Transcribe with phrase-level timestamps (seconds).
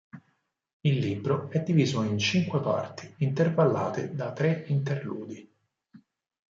[0.79, 5.47] Il libro è diviso in cinque parti intervallate da tre interludi.